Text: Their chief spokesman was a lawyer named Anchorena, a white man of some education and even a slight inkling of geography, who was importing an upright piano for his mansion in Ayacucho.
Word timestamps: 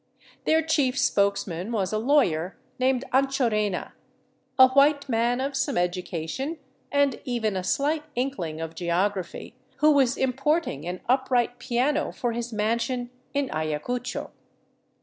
Their 0.45 0.63
chief 0.63 0.97
spokesman 0.97 1.71
was 1.71 1.93
a 1.93 1.99
lawyer 1.99 2.57
named 2.79 3.05
Anchorena, 3.13 3.93
a 4.57 4.69
white 4.69 5.07
man 5.07 5.39
of 5.39 5.55
some 5.55 5.77
education 5.77 6.57
and 6.91 7.21
even 7.23 7.55
a 7.55 7.63
slight 7.63 8.05
inkling 8.15 8.59
of 8.59 8.73
geography, 8.73 9.53
who 9.77 9.91
was 9.91 10.17
importing 10.17 10.87
an 10.87 11.01
upright 11.07 11.59
piano 11.59 12.11
for 12.11 12.31
his 12.31 12.51
mansion 12.51 13.11
in 13.35 13.51
Ayacucho. 13.51 14.31